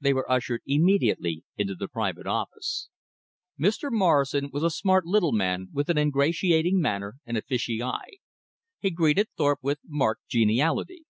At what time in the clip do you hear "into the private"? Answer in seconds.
1.56-2.26